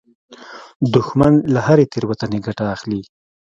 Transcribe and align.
دښمن 0.93 1.33
له 1.53 1.59
هرې 1.67 1.85
تېروتنې 1.93 2.39
ګټه 2.45 2.65
اخلي 2.75 3.01